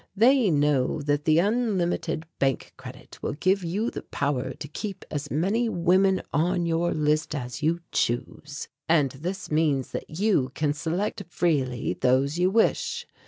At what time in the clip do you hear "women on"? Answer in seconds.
5.69-6.65